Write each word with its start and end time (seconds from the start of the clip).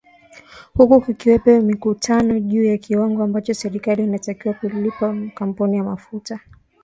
huku 0.73 1.01
kukiwepo 1.01 1.61
mivutano 1.61 2.39
juu 2.39 2.63
ya 2.63 2.77
kiwango 2.77 3.23
ambacho 3.23 3.53
serikali 3.53 4.03
inatakiwa 4.03 4.53
kuyalipa 4.53 5.13
makampuni 5.13 5.77
ya 5.77 5.83
mafuta 5.83 6.39